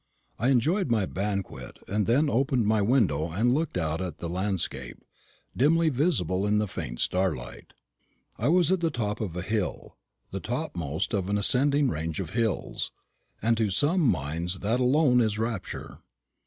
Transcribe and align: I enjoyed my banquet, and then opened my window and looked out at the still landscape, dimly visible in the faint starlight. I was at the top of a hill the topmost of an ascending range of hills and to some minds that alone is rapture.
I 0.39 0.47
enjoyed 0.47 0.89
my 0.89 1.05
banquet, 1.05 1.77
and 1.87 2.07
then 2.07 2.27
opened 2.27 2.65
my 2.65 2.81
window 2.81 3.29
and 3.31 3.53
looked 3.53 3.77
out 3.77 4.01
at 4.01 4.17
the 4.17 4.25
still 4.25 4.35
landscape, 4.35 4.97
dimly 5.55 5.89
visible 5.89 6.47
in 6.47 6.57
the 6.57 6.67
faint 6.67 6.99
starlight. 6.99 7.73
I 8.35 8.47
was 8.47 8.71
at 8.71 8.79
the 8.79 8.89
top 8.89 9.21
of 9.21 9.35
a 9.37 9.43
hill 9.43 9.97
the 10.31 10.39
topmost 10.39 11.13
of 11.13 11.29
an 11.29 11.37
ascending 11.37 11.89
range 11.89 12.19
of 12.19 12.31
hills 12.31 12.91
and 13.43 13.55
to 13.57 13.69
some 13.69 14.01
minds 14.01 14.61
that 14.61 14.79
alone 14.79 15.21
is 15.21 15.37
rapture. 15.37 15.99